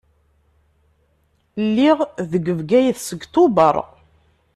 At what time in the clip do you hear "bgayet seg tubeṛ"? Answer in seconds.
2.59-3.75